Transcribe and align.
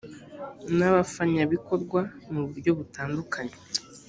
n 0.77 0.79
abafanyabikorwa 0.89 1.99
mu 2.31 2.41
buryo 2.47 2.71
butandukanye 2.77 3.55